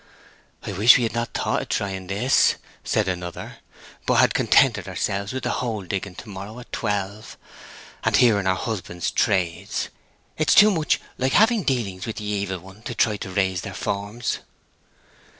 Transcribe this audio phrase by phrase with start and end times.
[0.63, 3.57] "I wish we had not thought of trying this," said another,
[4.07, 7.37] "but had contented ourselves with the hole digging to morrow at twelve,
[8.03, 9.89] and hearing our husbands' trades.
[10.39, 13.61] It is too much like having dealings with the Evil One to try to raise
[13.61, 14.39] their forms."